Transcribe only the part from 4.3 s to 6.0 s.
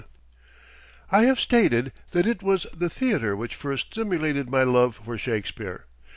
my love for Shakespeare.